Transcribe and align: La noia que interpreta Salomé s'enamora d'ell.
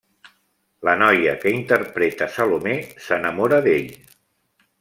La 0.89 0.95
noia 1.01 1.35
que 1.43 1.51
interpreta 1.59 2.31
Salomé 2.39 2.75
s'enamora 3.09 3.63
d'ell. 3.69 3.93